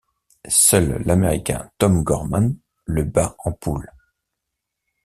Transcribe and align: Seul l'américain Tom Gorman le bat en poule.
Seul 0.49 1.03
l'américain 1.05 1.69
Tom 1.77 2.01
Gorman 2.01 2.57
le 2.87 3.03
bat 3.03 3.35
en 3.37 3.51
poule. 3.51 3.87